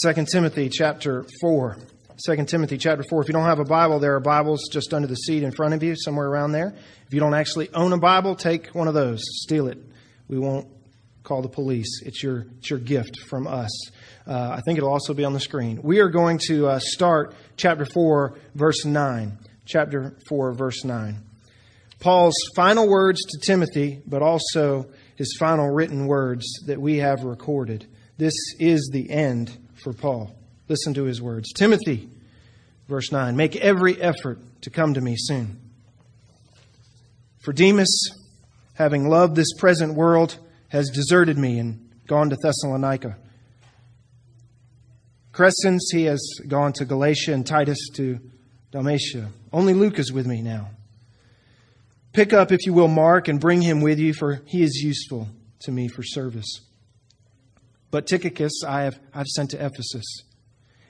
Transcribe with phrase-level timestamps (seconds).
[0.00, 1.76] 2 Timothy chapter 4.
[2.24, 3.22] 2 Timothy chapter 4.
[3.22, 5.74] If you don't have a Bible, there are Bibles just under the seat in front
[5.74, 6.72] of you, somewhere around there.
[7.08, 9.20] If you don't actually own a Bible, take one of those.
[9.42, 9.78] Steal it.
[10.28, 10.68] We won't
[11.24, 12.00] call the police.
[12.04, 13.90] It's your, it's your gift from us.
[14.24, 15.80] Uh, I think it'll also be on the screen.
[15.82, 19.36] We are going to uh, start chapter 4, verse 9.
[19.66, 21.16] Chapter 4, verse 9.
[21.98, 24.86] Paul's final words to Timothy, but also
[25.16, 27.88] his final written words that we have recorded.
[28.16, 30.34] This is the end for Paul.
[30.68, 31.52] Listen to his words.
[31.52, 32.08] Timothy,
[32.88, 35.58] verse 9, make every effort to come to me soon.
[37.40, 38.10] For Demas,
[38.74, 43.16] having loved this present world, has deserted me and gone to Thessalonica.
[45.32, 48.18] Crescens, he has gone to Galatia, and Titus to
[48.72, 49.28] Dalmatia.
[49.52, 50.70] Only Luke is with me now.
[52.12, 55.28] Pick up, if you will, Mark and bring him with you, for he is useful
[55.60, 56.60] to me for service.
[57.90, 60.04] But Tychicus I have I've sent to Ephesus.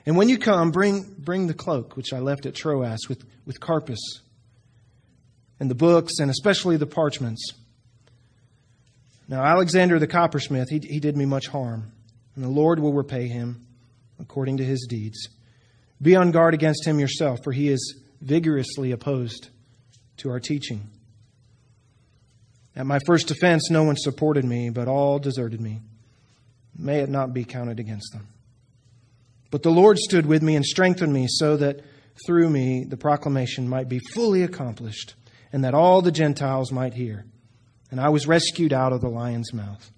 [0.05, 3.59] And when you come, bring, bring the cloak which I left at Troas with, with
[3.59, 3.99] Carpus,
[5.59, 7.53] and the books, and especially the parchments.
[9.27, 11.91] Now, Alexander the coppersmith, he, he did me much harm,
[12.35, 13.67] and the Lord will repay him
[14.19, 15.29] according to his deeds.
[16.01, 19.49] Be on guard against him yourself, for he is vigorously opposed
[20.17, 20.89] to our teaching.
[22.75, 25.81] At my first offense, no one supported me, but all deserted me.
[26.79, 28.27] May it not be counted against them.
[29.51, 31.81] But the Lord stood with me and strengthened me so that
[32.25, 35.15] through me the proclamation might be fully accomplished
[35.51, 37.25] and that all the Gentiles might hear.
[37.91, 39.91] And I was rescued out of the lion's mouth.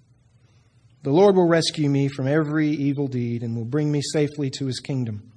[1.02, 4.66] The Lord will rescue me from every evil deed and will bring me safely to
[4.66, 5.30] his kingdom.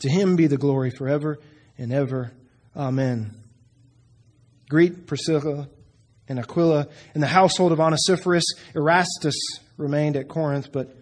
[0.00, 1.38] To him be the glory forever
[1.76, 2.32] and ever.
[2.76, 3.34] Amen.
[4.68, 5.68] Greet Priscilla
[6.30, 8.44] and Aquila In the household of Onesiphorus.
[8.74, 9.36] Erastus
[9.76, 10.96] remained at Corinth, but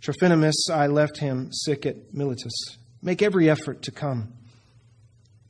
[0.00, 2.52] Trophimus I left him sick at Miletus.
[3.00, 4.34] Make every effort to come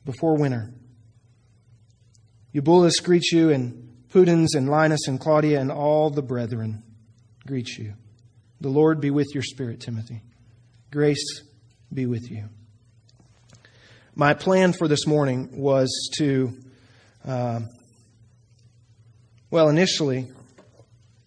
[0.05, 0.71] before winter.
[2.51, 6.83] Eubulus greets you, and Pudens and Linus and Claudia and all the brethren
[7.47, 7.95] greet you.
[8.61, 10.21] The Lord be with your spirit, Timothy.
[10.91, 11.41] Grace
[11.91, 12.45] be with you.
[14.13, 16.55] My plan for this morning was to,
[17.25, 17.61] uh,
[19.53, 20.25] well, initially,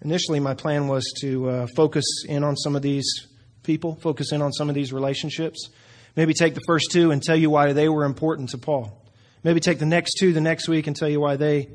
[0.03, 3.29] initially my plan was to uh, focus in on some of these
[3.63, 5.71] people, focus in on some of these relationships.
[6.17, 9.01] Maybe take the first two and tell you why they were important to Paul.
[9.45, 11.69] Maybe take the next two the next week and tell you why they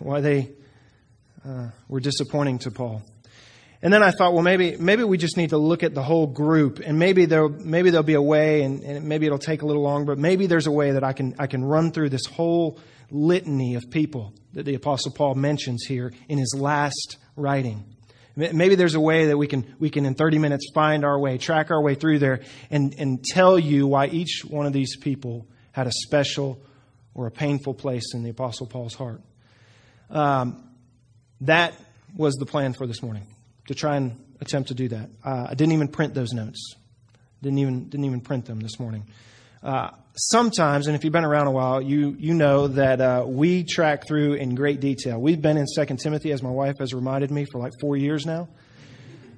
[0.00, 0.50] why they
[1.46, 3.00] uh, were disappointing to Paul.
[3.82, 6.26] And then I thought, well, maybe maybe we just need to look at the whole
[6.26, 9.66] group, and maybe there maybe there'll be a way, and, and maybe it'll take a
[9.66, 12.26] little long, but maybe there's a way that I can I can run through this
[12.26, 12.78] whole
[13.10, 17.84] litany of people that the Apostle Paul mentions here in his last writing.
[18.36, 21.38] Maybe there's a way that we can we can in 30 minutes find our way,
[21.38, 25.46] track our way through there, and and tell you why each one of these people
[25.72, 26.60] had a special
[27.14, 29.22] or a painful place in the Apostle Paul's heart.
[30.10, 30.68] Um,
[31.42, 31.74] that
[32.14, 33.26] was the plan for this morning
[33.68, 35.10] to try and attempt to do that.
[35.24, 36.74] Uh, I didn't even print those notes.
[37.42, 39.06] Didn't even didn't even print them this morning.
[39.62, 43.64] Uh, sometimes, and if you've been around a while, you you know that uh, we
[43.64, 45.18] track through in great detail.
[45.20, 48.26] We've been in Second Timothy, as my wife has reminded me, for like four years
[48.26, 48.48] now,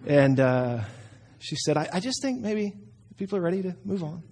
[0.06, 0.80] and uh,
[1.38, 2.74] she said, I, I just think maybe
[3.16, 4.22] people are ready to move on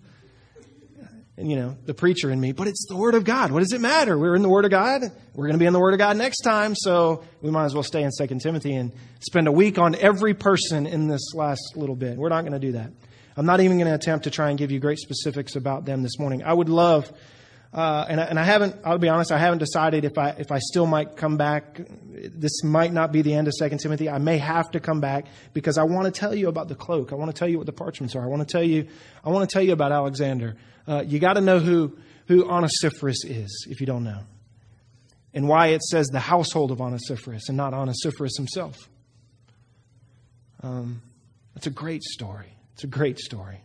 [1.42, 3.50] you know, the preacher in me, but it's the Word of God.
[3.50, 4.18] What does it matter?
[4.18, 5.02] We're in the Word of God.
[5.34, 7.74] We're going to be in the Word of God next time, so we might as
[7.74, 11.76] well stay in Second Timothy and spend a week on every person in this last
[11.76, 12.16] little bit.
[12.16, 12.90] We're not going to do that.
[13.36, 16.02] I'm not even going to attempt to try and give you great specifics about them
[16.02, 16.42] this morning.
[16.42, 17.10] I would love,
[17.72, 20.50] uh, and, I, and I haven't, I'll be honest, I haven't decided if I, if
[20.50, 21.80] I still might come back.
[22.12, 24.10] This might not be the end of Second Timothy.
[24.10, 27.12] I may have to come back because I want to tell you about the cloak.
[27.12, 28.24] I want to tell you what the parchments are.
[28.24, 28.88] I want to tell you,
[29.24, 30.56] I want to tell you about Alexander.
[30.88, 34.22] Uh, you got to know who, who Onesiphorus is if you don't know,
[35.32, 38.76] and why it says the household of Onesiphorus and not Onesiphorus himself.
[40.62, 41.02] Um,
[41.54, 42.52] it's a great story.
[42.74, 43.62] It's a great story.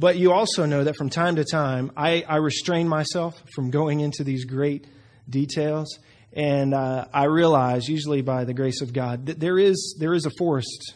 [0.00, 4.00] But you also know that from time to time, I, I restrain myself from going
[4.00, 4.86] into these great
[5.28, 5.98] details.
[6.32, 10.24] And uh, I realize, usually by the grace of God, that there is, there is
[10.24, 10.94] a forest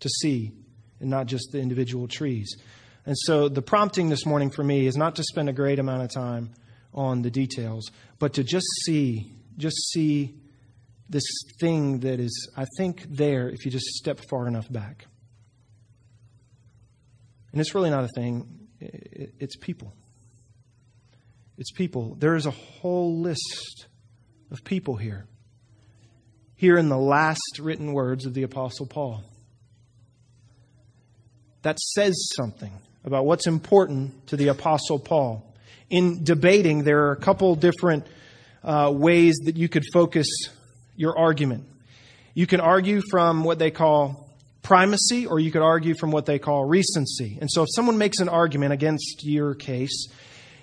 [0.00, 0.52] to see
[1.00, 2.56] and not just the individual trees.
[3.04, 6.04] And so the prompting this morning for me is not to spend a great amount
[6.04, 6.54] of time
[6.94, 10.40] on the details, but to just see, just see
[11.10, 11.24] this
[11.60, 15.04] thing that is, I think, there if you just step far enough back.
[17.52, 18.46] And it's really not a thing,
[18.80, 19.92] it's people.
[21.58, 22.16] It's people.
[22.18, 23.86] There is a whole list
[24.50, 25.26] of people here.
[26.56, 29.22] Here in the last written words of the Apostle Paul.
[31.62, 32.72] that says something
[33.04, 35.54] about what's important to the Apostle Paul.
[35.90, 38.06] In debating, there are a couple different
[38.62, 40.26] uh, ways that you could focus
[40.96, 41.66] your argument.
[42.34, 44.29] You can argue from what they call
[44.62, 47.38] primacy, or you could argue from what they call recency.
[47.40, 50.08] And so, if someone makes an argument against your case,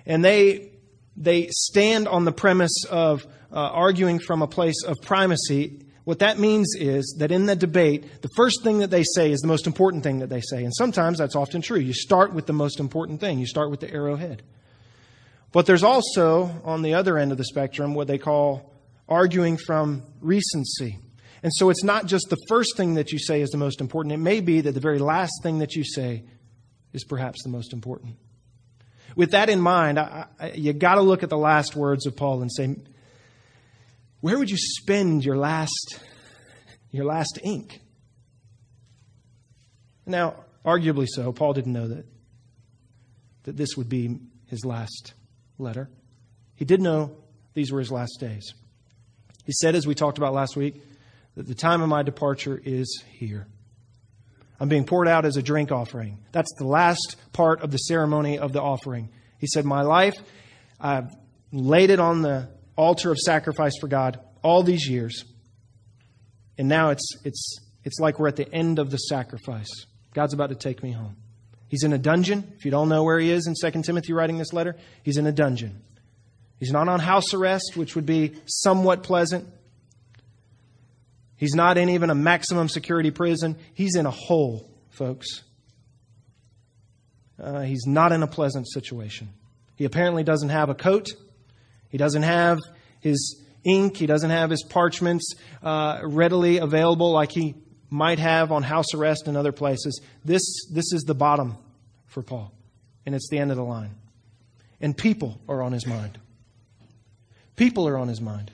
[0.05, 0.71] and they
[1.15, 6.39] they stand on the premise of uh, arguing from a place of primacy, what that
[6.39, 9.67] means is that in the debate, the first thing that they say is the most
[9.67, 10.63] important thing that they say.
[10.63, 11.79] And sometimes that's often true.
[11.79, 14.43] You start with the most important thing, you start with the arrowhead.
[15.51, 18.73] But there's also, on the other end of the spectrum, what they call
[19.09, 20.99] arguing from recency.
[21.43, 24.13] And so it's not just the first thing that you say is the most important.
[24.13, 26.23] It may be that the very last thing that you say
[26.93, 28.15] is perhaps the most important.
[29.15, 32.15] With that in mind, I, I, you got to look at the last words of
[32.15, 32.75] Paul and say,
[34.21, 35.99] where would you spend your last,
[36.91, 37.81] your last ink?
[40.05, 40.35] Now,
[40.65, 42.05] arguably so, Paul didn't know that,
[43.43, 45.13] that this would be his last
[45.57, 45.89] letter.
[46.55, 47.15] He did know
[47.53, 48.53] these were his last days.
[49.45, 50.81] He said, as we talked about last week,
[51.37, 53.45] that the time of my departure is here.
[54.59, 56.17] I'm being poured out as a drink offering.
[56.31, 59.09] That's the last part of the ceremony of the offering.
[59.37, 60.15] He said, My life,
[60.81, 61.15] I've
[61.51, 65.25] laid it on the altar of sacrifice for God all these years.
[66.57, 69.69] And now it's, it's, it's like we're at the end of the sacrifice.
[70.15, 71.17] God's about to take me home.
[71.67, 72.51] He's in a dungeon.
[72.57, 75.27] If you don't know where he is in 2 Timothy writing this letter, he's in
[75.27, 75.83] a dungeon.
[76.59, 79.47] He's not on house arrest, which would be somewhat pleasant.
[81.37, 83.57] He's not in even a maximum security prison.
[83.73, 85.43] He's in a hole, folks.
[87.39, 89.29] Uh, he's not in a pleasant situation.
[89.75, 91.09] He apparently doesn't have a coat.
[91.89, 92.59] He doesn't have
[92.99, 93.97] his ink.
[93.97, 97.53] He doesn't have his parchments uh, readily available like he
[97.89, 100.01] might have on house arrest and other places.
[100.25, 100.41] This,
[100.71, 101.57] this is the bottom
[102.07, 102.51] for Paul,
[103.05, 103.91] and it's the end of the line.
[104.81, 106.17] And people are on his mind.
[107.55, 108.51] People are on his mind.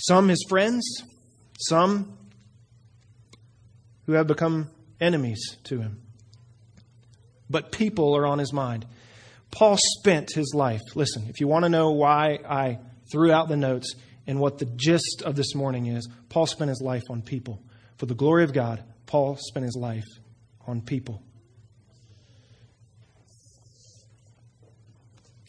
[0.00, 0.84] Some his friends,
[1.58, 2.16] some
[4.06, 4.70] who have become
[5.00, 6.00] enemies to him.
[7.48, 8.86] But people are on his mind.
[9.50, 10.80] Paul spent his life.
[10.94, 12.78] Listen, if you want to know why I
[13.10, 13.94] threw out the notes,
[14.26, 17.60] and what the gist of this morning is Paul spent his life on people.
[17.96, 20.06] For the glory of God, Paul spent his life
[20.66, 21.20] on people.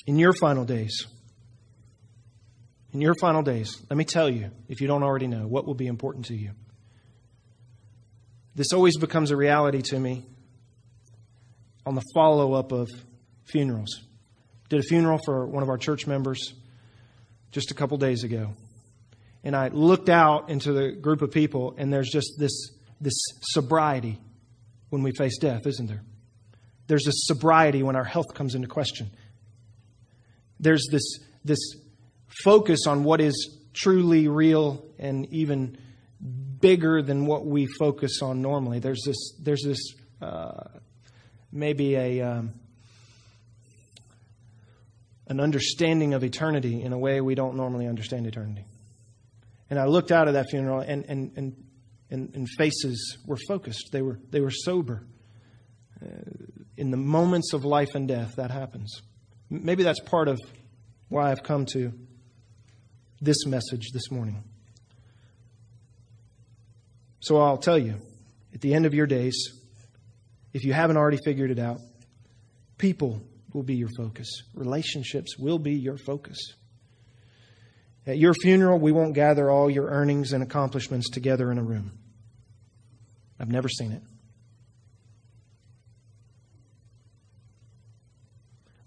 [0.08, 1.06] In your final days,
[2.94, 5.76] in your final days, let me tell you, if you don't already know, what will
[5.76, 6.52] be important to you.
[8.56, 10.26] This always becomes a reality to me
[11.86, 12.90] on the follow up of
[13.46, 14.02] funerals.
[14.70, 16.54] Did a funeral for one of our church members
[17.52, 18.54] just a couple days ago
[19.44, 24.20] and I looked out into the group of people, and there's just this, this sobriety
[24.90, 26.04] when we face death, isn't there?
[26.88, 29.10] There's this sobriety when our health comes into question.
[30.60, 31.60] There's this, this
[32.44, 35.78] focus on what is truly real and even
[36.60, 38.80] bigger than what we focus on normally.
[38.80, 39.80] There's this, there's this
[40.22, 40.64] uh,
[41.52, 42.54] maybe a, um,
[45.28, 48.66] an understanding of eternity in a way we don't normally understand eternity.
[49.70, 51.64] And I looked out of that funeral, and, and, and,
[52.10, 53.90] and, and faces were focused.
[53.92, 55.08] They were, they were sober.
[56.04, 56.08] Uh,
[56.78, 59.02] in the moments of life and death, that happens.
[59.50, 60.40] Maybe that's part of
[61.08, 61.94] why I've come to
[63.22, 64.44] this message this morning.
[67.20, 67.96] So I'll tell you,
[68.54, 69.54] at the end of your days,
[70.54, 71.80] if you haven't already figured it out,
[72.78, 73.22] people
[73.54, 76.40] will be your focus, relationships will be your focus.
[78.08, 81.92] At your funeral, we won't gather all your earnings and accomplishments together in a room.
[83.40, 84.02] I've never seen it.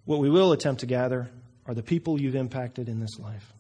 [0.05, 1.31] What we will attempt to gather
[1.67, 3.54] are the people you've impacted in this life.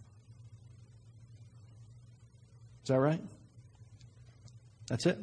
[2.84, 3.20] Is that right?
[4.88, 5.18] That's it.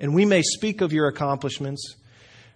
[0.00, 1.96] And we may speak of your accomplishments.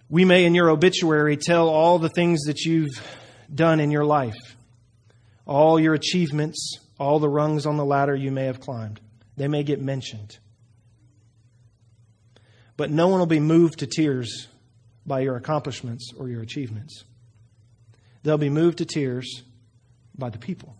[0.09, 2.89] We may, in your obituary, tell all the things that you've
[3.53, 4.35] done in your life
[5.45, 8.99] all your achievements, all the rungs on the ladder you may have climbed.
[9.37, 10.37] They may get mentioned.
[12.75, 14.49] But no one will be moved to tears
[15.05, 17.05] by your accomplishments or your achievements.
[18.23, 19.43] They'll be moved to tears
[20.17, 20.75] by the people,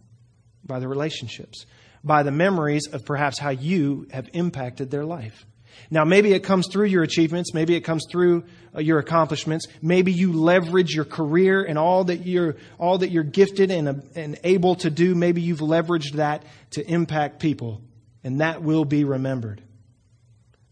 [0.65, 1.65] by the relationships,
[2.03, 5.45] by the memories of perhaps how you have impacted their life.
[5.89, 7.53] Now, maybe it comes through your achievements.
[7.53, 8.43] Maybe it comes through
[8.75, 9.67] uh, your accomplishments.
[9.81, 13.93] Maybe you leverage your career and all that you're, all that you're gifted and, uh,
[14.15, 15.15] and able to do.
[15.15, 17.81] Maybe you've leveraged that to impact people,
[18.23, 19.61] and that will be remembered.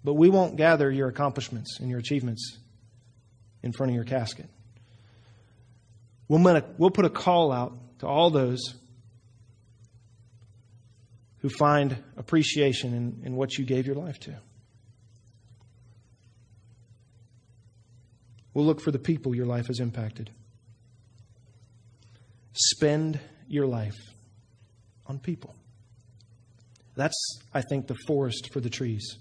[0.03, 2.58] But we won't gather your accomplishments and your achievements
[3.63, 4.50] in front of your casket.
[6.27, 8.75] We'll, we'll put a call out to all those
[11.45, 14.35] who find appreciation in, in what you gave your life to.
[18.55, 20.31] We'll look for the people your life has impacted.
[22.53, 23.93] Spend your life
[25.05, 25.53] on people.
[26.95, 29.19] That's, I think, the forest for the trees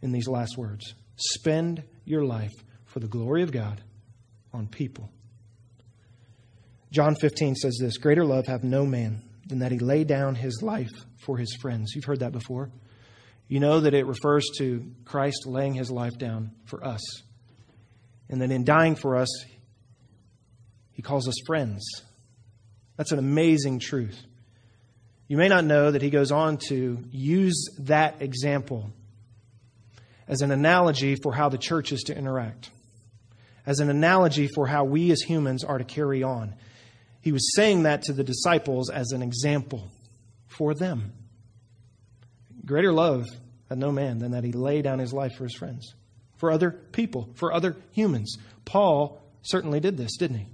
[0.00, 0.92] in these last words.
[1.14, 3.80] Spend your life for the glory of God
[4.52, 5.08] on people.
[6.90, 10.62] John 15 says this Greater love have no man than that he lay down his
[10.62, 10.92] life
[11.24, 11.92] for his friends.
[11.94, 12.70] You've heard that before.
[13.48, 17.02] You know that it refers to Christ laying his life down for us.
[18.28, 19.28] And that in dying for us,
[20.92, 21.84] he calls us friends.
[22.96, 24.18] That's an amazing truth.
[25.28, 28.90] You may not know that he goes on to use that example
[30.28, 32.70] as an analogy for how the church is to interact,
[33.66, 36.54] as an analogy for how we as humans are to carry on.
[37.22, 39.90] He was saying that to the disciples as an example
[40.46, 41.12] for them.
[42.66, 43.26] Greater love
[43.68, 45.94] had no man than that he lay down his life for his friends,
[46.36, 48.36] for other people, for other humans.
[48.64, 50.46] Paul certainly did this, didn't he?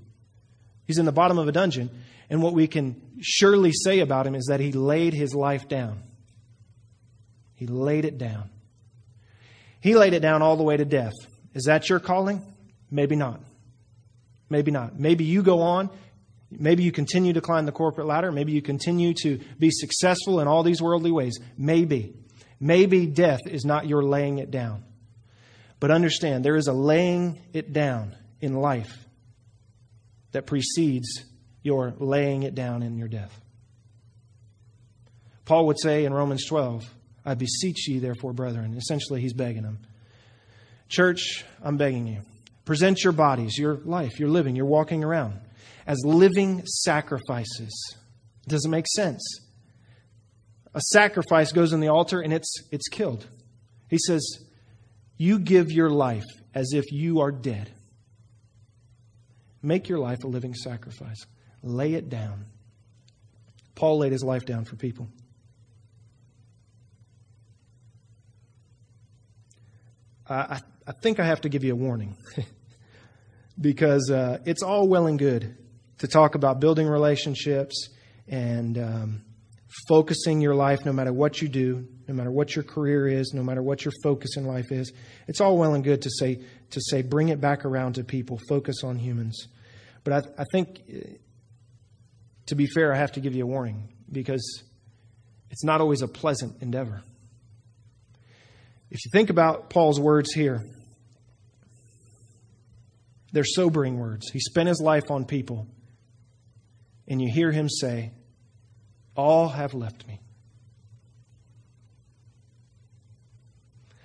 [0.87, 1.91] He's in the bottom of a dungeon
[2.31, 6.03] and what we can surely say about him is that he laid his life down.
[7.55, 8.51] He laid it down.
[9.81, 11.15] He laid it down all the way to death.
[11.55, 12.43] Is that your calling?
[12.91, 13.41] Maybe not.
[14.51, 14.99] Maybe not.
[14.99, 15.91] Maybe you go on.
[16.51, 18.33] Maybe you continue to climb the corporate ladder.
[18.33, 21.39] Maybe you continue to be successful in all these worldly ways.
[21.59, 22.15] Maybe.
[22.59, 24.85] Maybe death is not your laying it down.
[25.79, 29.07] But understand, there is a laying it down in life
[30.33, 31.25] that precedes
[31.63, 33.39] your laying it down in your death.
[35.45, 36.85] Paul would say in Romans 12,
[37.25, 38.75] I beseech ye, therefore, brethren.
[38.77, 39.79] Essentially, he's begging them.
[40.89, 42.23] Church, I'm begging you.
[42.65, 45.41] Present your bodies, your life, your living, you're walking around
[45.87, 47.97] as living sacrifices.
[48.47, 49.23] Does it make sense?
[50.75, 53.27] A sacrifice goes on the altar and it's, it's killed.
[53.89, 54.45] He says,
[55.17, 57.71] You give your life as if you are dead.
[59.63, 61.27] Make your life a living sacrifice.
[61.63, 62.47] Lay it down.
[63.75, 65.09] Paul laid his life down for people.
[70.29, 72.17] I, I think I have to give you a warning
[73.61, 75.57] because uh, it's all well and good
[75.99, 77.89] to talk about building relationships
[78.29, 79.23] and um,
[79.89, 83.43] focusing your life no matter what you do, no matter what your career is, no
[83.43, 84.93] matter what your focus in life is.
[85.27, 88.39] It's all well and good to say, to say bring it back around to people,
[88.49, 89.49] focus on humans.
[90.05, 90.81] But I, I think
[92.47, 94.63] to be fair, I have to give you a warning because
[95.51, 97.03] it's not always a pleasant endeavor.
[98.91, 100.65] If you think about Paul's words here,
[103.33, 104.31] they're sobering words.
[104.31, 105.67] He spent his life on people,
[107.07, 108.13] and you hear him say,
[109.17, 110.21] All have left me.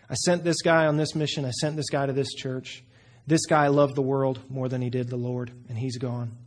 [0.09, 1.45] I sent this guy on this mission.
[1.45, 2.83] I sent this guy to this church.
[3.25, 6.37] This guy loved the world more than he did the Lord, and he's gone.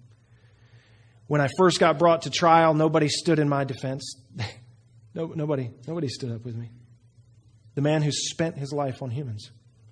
[1.27, 4.21] When I first got brought to trial, nobody stood in my defense.
[5.15, 6.71] no, nobody, nobody stood up with me.
[7.75, 9.51] The man who spent his life on humans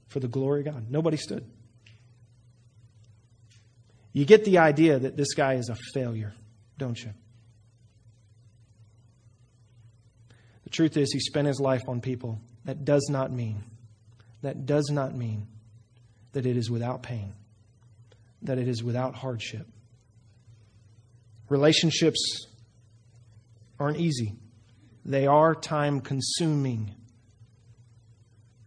[0.09, 0.91] for the glory of God.
[0.91, 1.45] Nobody stood.
[4.15, 6.33] You get the idea that this guy is a failure,
[6.79, 7.13] don't you?
[10.63, 12.41] The truth is, he spent his life on people.
[12.65, 13.63] That does not mean,
[14.41, 15.49] that does not mean
[16.33, 17.35] that it is without pain,
[18.41, 19.67] that it is without hardship,
[21.49, 22.47] Relationships
[23.79, 24.35] aren't easy,
[25.05, 26.95] they are time consuming.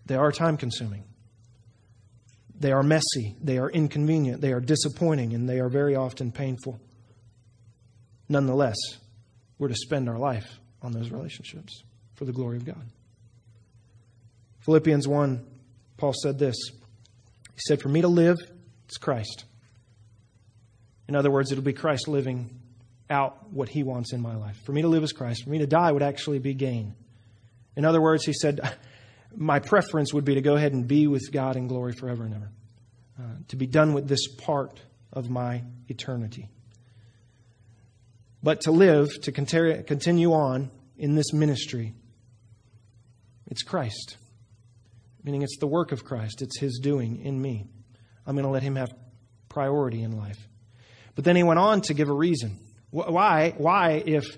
[0.06, 1.04] They are time consuming.
[2.59, 6.79] They are messy, they are inconvenient, they are disappointing, and they are very often painful.
[8.29, 8.77] Nonetheless,
[9.59, 11.83] we're to spend our life on those relationships
[12.15, 12.83] for the glory of God.
[14.61, 15.45] Philippians 1,
[15.97, 16.55] Paul said this.
[17.53, 18.37] He said, For me to live,
[18.85, 19.45] it's Christ.
[21.07, 22.59] In other words, it'll be Christ living
[23.09, 24.57] out what he wants in my life.
[24.65, 26.95] For me to live as Christ, for me to die would actually be gain.
[27.75, 28.59] In other words, he said,
[29.36, 32.34] my preference would be to go ahead and be with God in glory forever and
[32.34, 32.51] ever,
[33.19, 34.79] uh, to be done with this part
[35.13, 36.50] of my eternity.
[38.43, 41.93] But to live, to continue on in this ministry,
[43.48, 44.17] it's Christ.
[45.24, 47.65] Meaning it's the work of Christ, it's His doing in me.
[48.25, 48.93] I'm going to let Him have
[49.50, 50.48] priority in life.
[51.15, 52.60] But then he went on to give a reason.
[52.91, 54.38] Why, why if,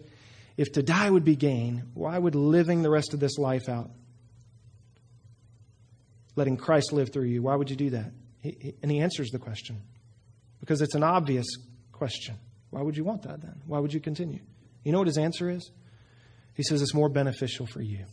[0.56, 3.92] if to die would be gain, why would living the rest of this life out
[6.40, 7.42] letting Christ live through you.
[7.42, 8.12] Why would you do that?
[8.42, 9.82] He, and he answers the question
[10.62, 11.46] because it's an obvious
[11.92, 12.36] question.
[12.70, 13.62] Why would you want that then?
[13.68, 14.40] Why would you continue?
[14.84, 15.70] You know what his answer is?
[16.54, 18.06] He says it's more beneficial for you.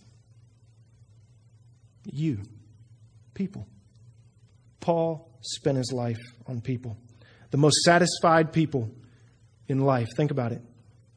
[2.04, 2.42] You,
[3.34, 3.68] people.
[4.80, 6.98] Paul spent his life on people.
[7.52, 8.90] The most satisfied people
[9.68, 10.62] in life, think about it,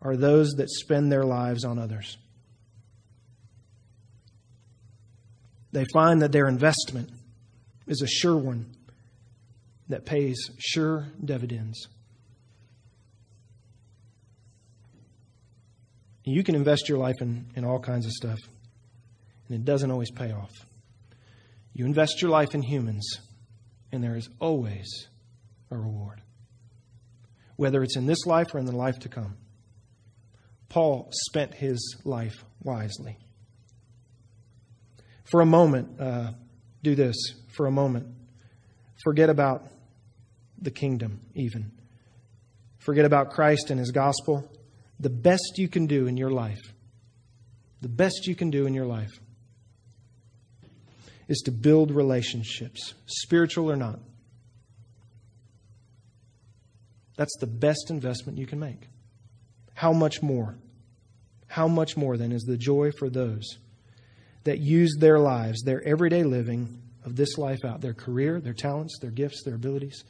[0.01, 2.17] are those that spend their lives on others.
[5.71, 7.09] They find that their investment
[7.87, 8.75] is a sure one
[9.89, 11.87] that pays sure dividends.
[16.23, 18.37] You can invest your life in, in all kinds of stuff,
[19.47, 20.51] and it doesn't always pay off.
[21.73, 23.19] You invest your life in humans,
[23.91, 25.07] and there is always
[25.71, 26.21] a reward,
[27.55, 29.37] whether it's in this life or in the life to come.
[30.67, 33.17] Paul spent his life wisely.
[35.29, 36.31] For a moment, uh,
[36.81, 37.15] do this.
[37.49, 38.07] For a moment,
[39.03, 39.67] forget about
[40.59, 41.71] the kingdom, even.
[42.79, 44.49] Forget about Christ and his gospel.
[44.99, 46.73] The best you can do in your life,
[47.81, 49.11] the best you can do in your life,
[51.27, 53.99] is to build relationships, spiritual or not.
[57.17, 58.87] That's the best investment you can make.
[59.75, 60.57] How much more?
[61.47, 63.59] How much more then is the joy for those
[64.43, 68.97] that use their lives, their everyday living of this life out, their career, their talents,
[68.99, 70.03] their gifts, their abilities,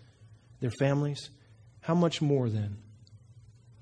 [0.59, 1.29] their families?
[1.81, 2.77] How much more then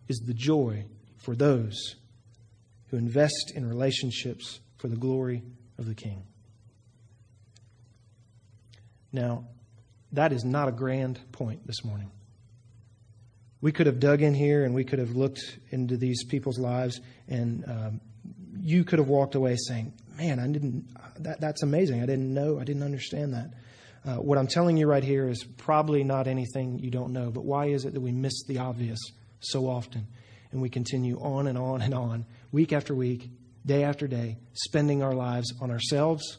[0.08, 0.86] is the joy
[1.18, 1.96] for those
[2.88, 5.44] who invest in relationships for the glory
[5.78, 6.24] of the King?
[9.12, 9.48] Now,
[10.12, 12.12] that is not a grand point this morning.
[13.60, 17.02] We could have dug in here and we could have looked into these people's lives,
[17.28, 18.02] and um,
[18.60, 20.88] you could have walked away saying, Man, I didn't,
[21.20, 22.02] that, that's amazing.
[22.02, 23.52] I didn't know, I didn't understand that.
[24.04, 27.46] Uh, what I'm telling you right here is probably not anything you don't know, but
[27.46, 29.00] why is it that we miss the obvious
[29.42, 30.08] so often?
[30.52, 33.30] And we continue on and on and on, week after week,
[33.66, 36.38] day after day, spending our lives on ourselves,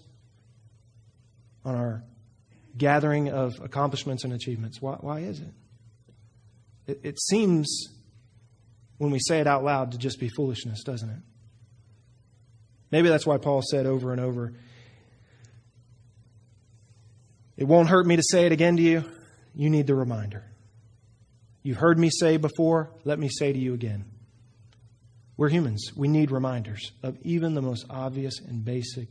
[1.64, 2.02] on our
[2.76, 4.80] gathering of accomplishments and achievements.
[4.80, 5.52] Why, why is it?
[6.86, 7.00] it?
[7.02, 7.88] It seems,
[8.96, 11.20] when we say it out loud, to just be foolishness, doesn't it?
[12.90, 14.52] Maybe that's why Paul said over and over,
[17.56, 19.04] It won't hurt me to say it again to you.
[19.54, 20.44] You need the reminder.
[21.62, 24.04] You've heard me say before, let me say to you again.
[25.36, 25.90] We're humans.
[25.96, 29.08] We need reminders of even the most obvious and basic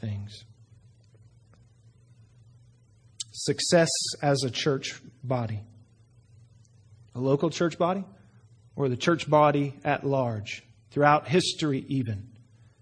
[0.00, 0.44] things
[3.36, 3.90] success
[4.22, 5.60] as a church body?
[7.14, 8.04] A local church body?
[8.74, 10.62] Or the church body at large?
[10.90, 12.28] Throughout history, even.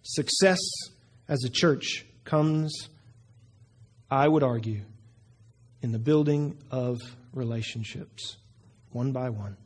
[0.05, 0.61] Success
[1.29, 2.89] as a church comes,
[4.11, 4.83] I would argue,
[5.83, 7.01] in the building of
[7.33, 8.37] relationships,
[8.93, 9.57] one by one.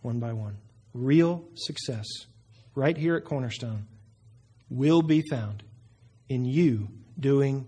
[0.00, 0.56] One by one.
[0.92, 2.06] Real success,
[2.74, 3.86] right here at Cornerstone,
[4.70, 5.62] will be found
[6.28, 7.66] in you doing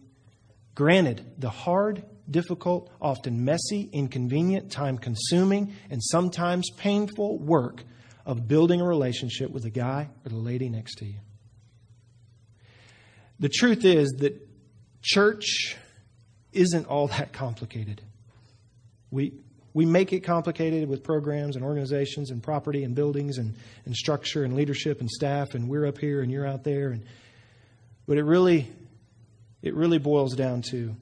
[0.77, 7.83] Granted, the hard, difficult, often messy, inconvenient, time consuming, and sometimes painful work
[8.27, 11.21] of building a relationship with the guy or the lady next to you.
[13.39, 14.47] The truth is that
[15.01, 15.77] church
[16.53, 18.03] isn't all that complicated.
[19.11, 19.33] We,
[19.73, 24.43] we make it complicated with programs and organizations and property and buildings and, and structure
[24.43, 26.91] and leadership and staff, and we're up here and you're out there.
[26.91, 27.05] And,
[28.07, 28.69] but it really
[29.63, 30.95] it really boils down to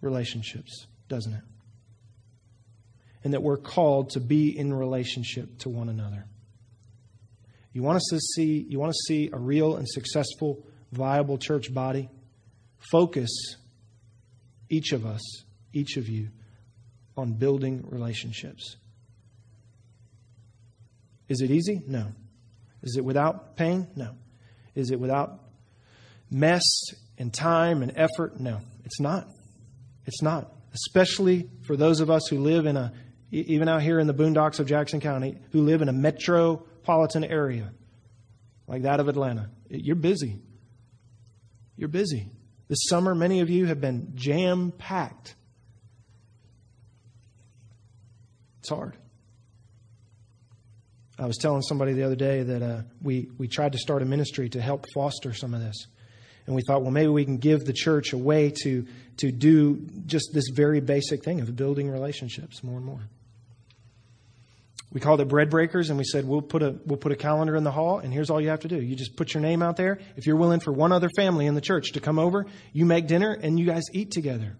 [0.00, 1.42] relationships, doesn't it?
[3.22, 6.26] And that we're called to be in relationship to one another.
[7.74, 11.74] You want us to see you want to see a real and successful viable church
[11.74, 12.08] body?
[12.90, 13.30] Focus
[14.70, 15.20] each of us,
[15.72, 16.28] each of you
[17.16, 18.76] on building relationships.
[21.28, 21.82] Is it easy?
[21.86, 22.12] No.
[22.82, 23.88] Is it without pain?
[23.96, 24.14] No.
[24.76, 25.40] Is it without
[26.30, 26.62] mess
[27.18, 28.38] and time and effort?
[28.38, 29.28] No, it's not.
[30.06, 30.52] It's not.
[30.74, 32.92] Especially for those of us who live in a,
[33.30, 35.92] even out here in the boondocks of Jackson County, who live in a
[36.84, 37.72] metropolitan area
[38.66, 39.50] like that of Atlanta.
[39.68, 40.38] You're busy.
[41.76, 42.30] You're busy.
[42.68, 45.34] This summer, many of you have been jam packed.
[48.60, 48.96] It's hard.
[51.18, 54.04] I was telling somebody the other day that uh, we, we tried to start a
[54.04, 55.86] ministry to help foster some of this.
[56.46, 58.86] And we thought, well, maybe we can give the church a way to,
[59.18, 63.08] to do just this very basic thing of building relationships more and more.
[64.92, 67.56] We called it bread breakers and we said we'll put a we'll put a calendar
[67.56, 68.80] in the hall and here's all you have to do.
[68.80, 69.98] You just put your name out there.
[70.16, 73.06] If you're willing for one other family in the church to come over you make
[73.06, 74.56] dinner and you guys eat together.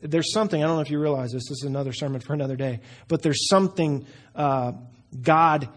[0.00, 2.56] There's something i don't know if you realize this this is another sermon for another
[2.56, 4.72] day but there's something uh,
[5.20, 5.68] god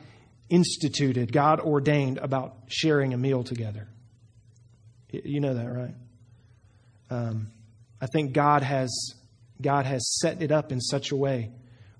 [0.50, 3.88] instituted god ordained about sharing a meal together.
[5.12, 5.96] You know that right?
[7.10, 7.48] Um,
[8.00, 9.16] i think god has
[9.60, 11.52] god has set it up in such a way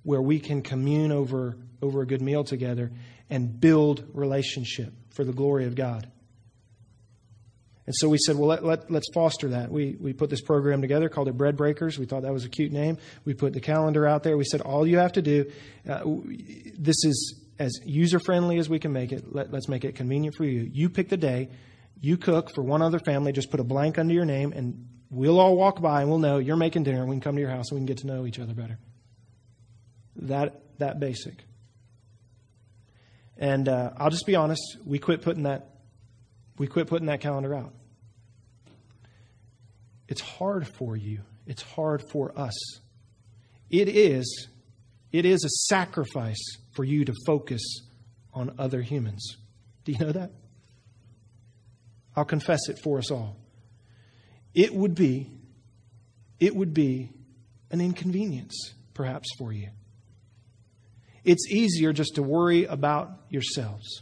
[0.04, 2.92] where we can commune over over a good meal together
[3.30, 6.10] and build relationship for the glory of God.
[7.86, 9.72] And so we said, well, let, let, let's foster that.
[9.72, 11.98] We, we put this program together, called it Bread Breakers.
[11.98, 12.98] We thought that was a cute name.
[13.24, 14.36] We put the calendar out there.
[14.36, 15.50] We said, all you have to do,
[15.90, 16.04] uh,
[16.78, 19.34] this is as user friendly as we can make it.
[19.34, 20.70] Let, let's make it convenient for you.
[20.72, 21.50] You pick the day.
[22.02, 23.32] You cook for one other family.
[23.32, 26.40] Just put a blank under your name, and we'll all walk by and we'll know
[26.40, 27.00] you're making dinner.
[27.00, 28.54] And we can come to your house and we can get to know each other
[28.54, 28.78] better.
[30.18, 31.47] That, that basic.
[33.38, 35.70] And uh, I'll just be honest, we quit putting that
[36.58, 37.74] we quit putting that calendar out.
[40.08, 41.20] It's hard for you.
[41.46, 42.80] It's hard for us.
[43.70, 44.48] It is
[45.12, 47.62] it is a sacrifice for you to focus
[48.34, 49.38] on other humans.
[49.86, 50.32] Do you know that?
[52.16, 53.38] I'll confess it for us all.
[54.54, 55.32] It would be
[56.40, 57.12] it would be
[57.70, 59.70] an inconvenience perhaps for you
[61.28, 64.02] it's easier just to worry about yourselves.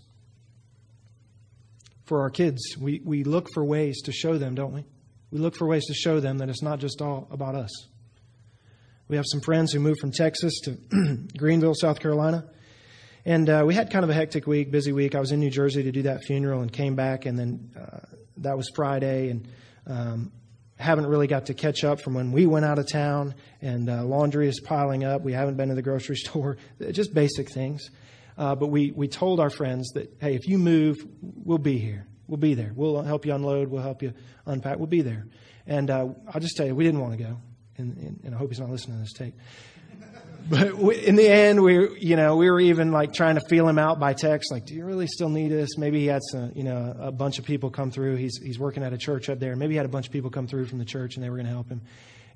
[2.05, 4.85] For our kids, we, we look for ways to show them, don't we?
[5.31, 7.71] We look for ways to show them that it's not just all about us.
[9.07, 10.77] We have some friends who moved from Texas to
[11.37, 12.45] Greenville, South Carolina.
[13.25, 15.15] And uh, we had kind of a hectic week, busy week.
[15.15, 18.01] I was in New Jersey to do that funeral and came back, and then uh,
[18.37, 19.31] that was Friday.
[19.31, 19.47] And
[19.87, 20.31] um,
[20.77, 24.03] haven't really got to catch up from when we went out of town, and uh,
[24.03, 25.21] laundry is piling up.
[25.21, 26.57] We haven't been to the grocery store,
[26.91, 27.89] just basic things.
[28.37, 32.05] Uh, but we, we told our friends that, hey, if you move, we'll be here.
[32.27, 32.71] We'll be there.
[32.75, 33.69] We'll help you unload.
[33.69, 34.13] We'll help you
[34.45, 34.77] unpack.
[34.77, 35.25] We'll be there.
[35.65, 37.37] And uh, I'll just tell you, we didn't want to go.
[37.77, 39.35] And, and, and I hope he's not listening to this tape
[40.47, 43.67] but we, in the end, we, you know, we were even like trying to feel
[43.67, 44.51] him out by text.
[44.51, 45.77] Like, do you really still need us?
[45.77, 48.15] Maybe he had some, you know, a bunch of people come through.
[48.15, 49.55] He's he's working at a church up there.
[49.55, 51.37] Maybe he had a bunch of people come through from the church, and they were
[51.37, 51.81] going to help him.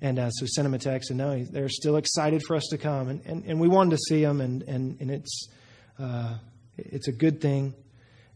[0.02, 2.78] And uh, so sent him a text, and no, they're still excited for us to
[2.78, 5.48] come, and and, and we wanted to see him, and and and it's
[6.00, 6.36] uh,
[6.78, 7.74] it's a good thing.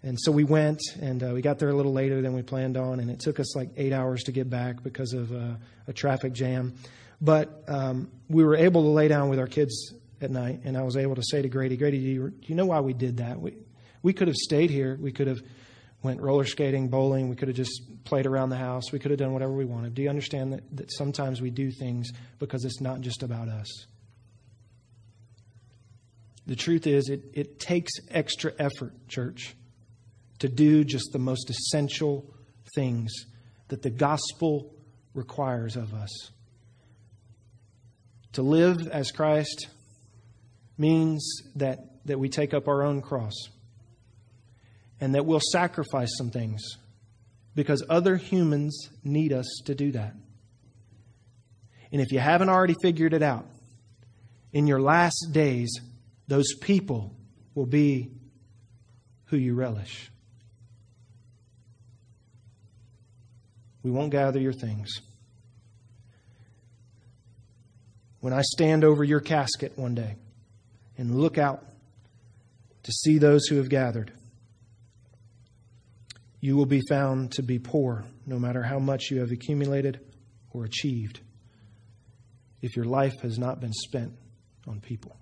[0.05, 2.75] And so we went, and uh, we got there a little later than we planned
[2.75, 5.53] on, and it took us like eight hours to get back because of uh,
[5.87, 6.75] a traffic jam.
[7.21, 10.83] But um, we were able to lay down with our kids at night, and I
[10.83, 13.17] was able to say to Grady, Grady, do you, do you know why we did
[13.17, 13.39] that?
[13.39, 13.55] We,
[14.01, 14.97] we could have stayed here.
[14.99, 15.41] We could have
[16.01, 17.29] went roller skating, bowling.
[17.29, 18.91] We could have just played around the house.
[18.91, 19.95] We could have done whatever we wanted.
[19.95, 23.87] Do you understand that, that sometimes we do things because it's not just about us?
[26.45, 29.55] The truth is, it, it takes extra effort, church,
[30.39, 32.25] to do just the most essential
[32.75, 33.13] things
[33.69, 34.73] that the gospel
[35.13, 36.31] requires of us.
[38.33, 39.67] To live as Christ
[40.77, 43.33] means that, that we take up our own cross
[44.99, 46.61] and that we'll sacrifice some things
[47.55, 50.15] because other humans need us to do that.
[51.91, 53.45] And if you haven't already figured it out,
[54.51, 55.71] in your last days,
[56.27, 57.15] those people
[57.55, 58.11] will be
[59.25, 60.09] who you relish.
[63.83, 65.01] We won't gather your things.
[68.23, 70.15] When I stand over your casket one day
[70.97, 71.65] and look out
[72.83, 74.13] to see those who have gathered,
[76.39, 79.99] you will be found to be poor no matter how much you have accumulated
[80.53, 81.19] or achieved
[82.61, 84.13] if your life has not been spent
[84.69, 85.17] on people.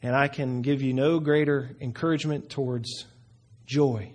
[0.00, 3.06] And I can give you no greater encouragement towards
[3.66, 4.12] joy,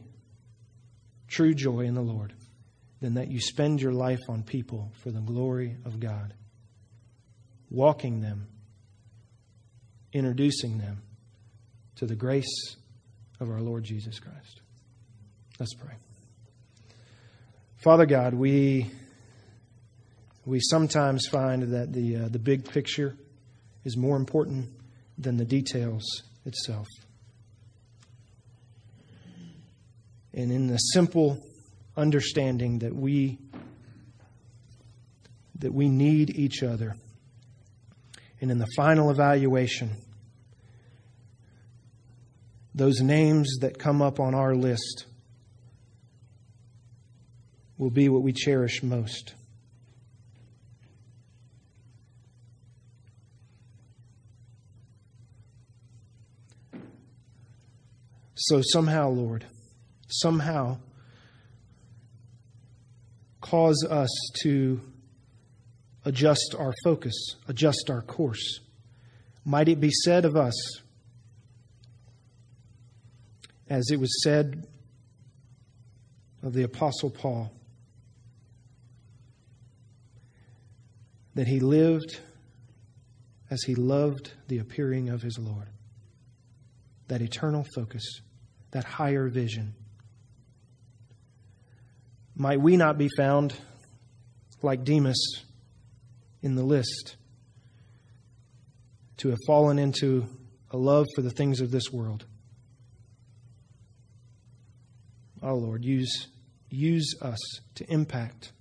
[1.28, 2.32] true joy in the Lord
[3.02, 6.34] than that you spend your life on people for the glory of God,
[7.70, 8.48] walking them,
[10.14, 11.02] introducing them
[11.96, 12.76] to the grace
[13.40, 14.62] of our Lord Jesus Christ.
[15.60, 15.94] Let's pray.
[17.78, 18.90] Father God, we
[20.46, 23.16] we sometimes find that the uh, the big picture
[23.84, 24.70] is more important
[25.18, 26.04] than the details
[26.46, 26.88] itself.
[30.34, 31.44] And in the simple
[31.98, 33.40] understanding that we
[35.60, 36.96] that we need each other.
[38.40, 39.90] And in the final evaluation,
[42.76, 45.08] those names that come up on our list
[47.80, 49.34] will be what we cherish most.
[58.36, 59.46] So, somehow, Lord,
[60.08, 60.78] somehow,
[63.50, 64.10] cause us
[64.42, 64.80] to
[66.06, 68.60] adjust our focus, adjust our course.
[69.46, 70.54] Might it be said of us,
[73.70, 74.68] as it was said
[76.44, 77.52] of the Apostle Paul,
[81.36, 82.20] that he lived
[83.50, 85.68] as he loved the appearing of his Lord.
[87.08, 88.22] That eternal focus,
[88.72, 89.74] that higher vision.
[92.40, 93.56] Might we not be found
[94.62, 95.44] like Demas
[96.44, 97.16] in the list
[99.18, 100.28] to have fallen into
[100.70, 102.26] a love for the things of this world?
[105.42, 106.28] Oh Lord, use,
[106.70, 107.40] use us
[107.74, 108.52] to impact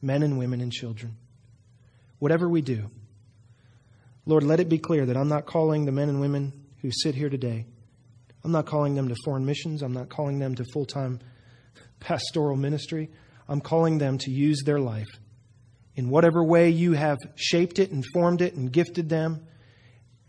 [0.00, 1.16] men and women and children.
[2.20, 2.90] Whatever we do,
[4.24, 7.16] Lord, let it be clear that I'm not calling the men and women who sit
[7.16, 7.66] here today,
[8.44, 11.18] I'm not calling them to foreign missions, I'm not calling them to full time
[12.00, 13.10] pastoral ministry.
[13.48, 15.08] I'm calling them to use their life
[15.96, 19.46] in whatever way you have shaped it and formed it and gifted them,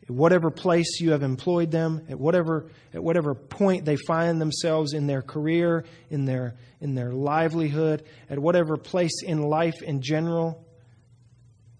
[0.02, 4.94] at whatever place you have employed them, at whatever, at whatever point they find themselves
[4.94, 10.66] in their career, in their, in their livelihood, at whatever place in life in general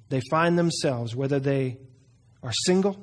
[0.10, 1.78] they find themselves, whether they
[2.44, 2.98] are single,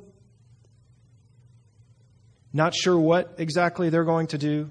[2.52, 4.70] not sure what exactly they're going to do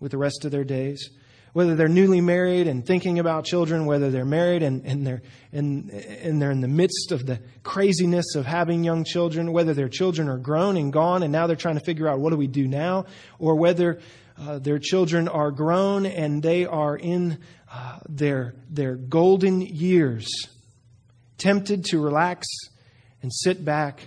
[0.00, 1.10] with the rest of their days,
[1.52, 5.90] whether they're newly married and thinking about children, whether they're married and, and, they're, and,
[5.90, 10.28] and they're in the midst of the craziness of having young children, whether their children
[10.28, 12.68] are grown and gone and now they're trying to figure out what do we do
[12.68, 13.06] now,
[13.38, 14.00] or whether
[14.38, 17.38] uh, their children are grown and they are in
[17.72, 20.26] uh, their, their golden years,
[21.38, 22.46] tempted to relax
[23.22, 24.06] and sit back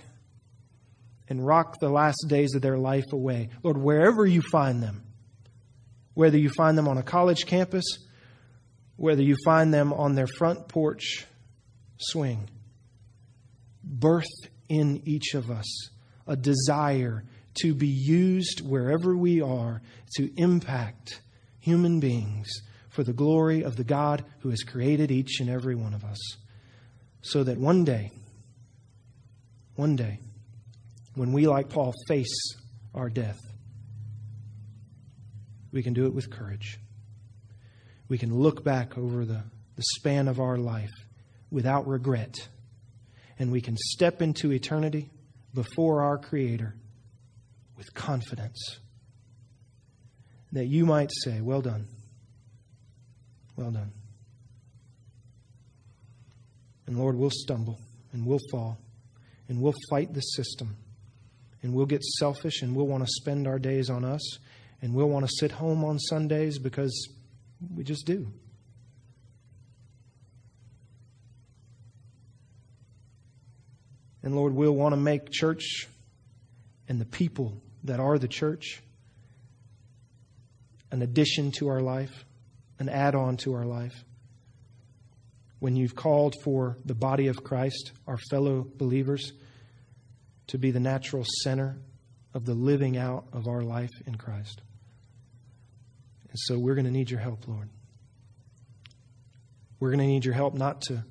[1.27, 3.49] and rock the last days of their life away.
[3.63, 5.03] Lord, wherever you find them,
[6.13, 7.85] whether you find them on a college campus,
[8.95, 11.25] whether you find them on their front porch
[11.97, 12.49] swing,
[13.83, 14.25] birth
[14.69, 15.89] in each of us
[16.27, 19.81] a desire to be used wherever we are
[20.15, 21.21] to impact
[21.59, 22.49] human beings
[22.89, 26.19] for the glory of the God who has created each and every one of us.
[27.21, 28.11] So that one day,
[29.75, 30.19] one day,
[31.15, 32.55] when we, like Paul, face
[32.93, 33.39] our death,
[35.71, 36.79] we can do it with courage.
[38.09, 39.43] We can look back over the,
[39.75, 40.93] the span of our life
[41.49, 42.35] without regret.
[43.39, 45.09] And we can step into eternity
[45.53, 46.75] before our Creator
[47.77, 48.79] with confidence.
[50.51, 51.87] That you might say, Well done.
[53.55, 53.91] Well done.
[56.87, 57.79] And Lord, we'll stumble
[58.11, 58.77] and we'll fall
[59.47, 60.75] and we'll fight the system
[61.63, 64.39] and we'll get selfish and we'll want to spend our days on us
[64.81, 67.09] and we'll want to sit home on Sundays because
[67.75, 68.31] we just do.
[74.23, 75.87] And Lord, we'll want to make church
[76.87, 78.81] and the people that are the church
[80.91, 82.25] an addition to our life,
[82.77, 84.03] an add on to our life.
[85.59, 89.31] When you've called for the body of Christ, our fellow believers,
[90.47, 91.77] to be the natural center
[92.33, 94.61] of the living out of our life in Christ.
[96.31, 97.69] And so we're going to need your help, Lord.
[99.79, 101.03] We're going to need your help not to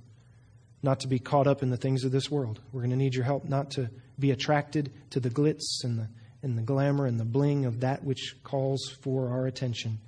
[0.83, 2.59] not to be caught up in the things of this world.
[2.73, 6.09] We're going to need your help not to be attracted to the glitz and the
[6.43, 9.99] and the glamour and the bling of that which calls for our attention.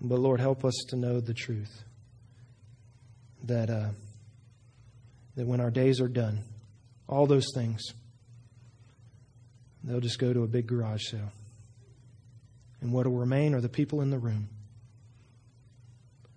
[0.00, 1.84] But Lord, help us to know the truth
[3.44, 3.88] that uh,
[5.36, 6.40] that when our days are done,
[7.08, 7.82] all those things
[9.88, 11.32] They'll just go to a big garage sale.
[12.82, 14.50] And what will remain are the people in the room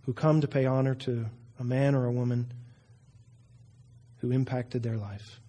[0.05, 1.25] who come to pay honor to
[1.59, 2.53] a man or a woman
[4.19, 5.41] who impacted their life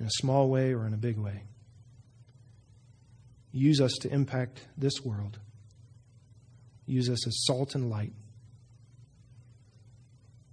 [0.00, 1.44] in a small way or in a big way.
[3.52, 5.38] Use us to impact this world.
[6.84, 8.12] Use us as salt and light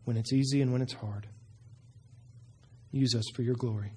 [0.04, 1.26] when it's easy and when it's hard.
[2.92, 3.94] Use us for your glory.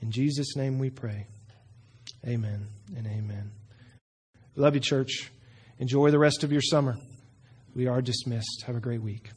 [0.00, 1.26] In Jesus' name we pray.
[2.26, 3.50] Amen and amen.
[4.56, 5.30] Love you, church.
[5.78, 6.96] Enjoy the rest of your summer.
[7.74, 8.64] We are dismissed.
[8.66, 9.30] Have a great week.